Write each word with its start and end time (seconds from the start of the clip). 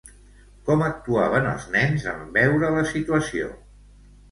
Com 0.69 0.81
actuaven 0.85 1.51
els 1.51 1.67
nens 1.77 2.07
en 2.15 2.25
veure 2.41 2.73
la 2.79 2.89
situació? 2.95 3.55